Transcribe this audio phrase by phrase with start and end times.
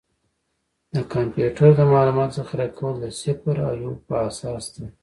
[0.95, 4.85] د کمپیوټر د معلوماتو ذخیره کول د صفر او یو په اساس ده.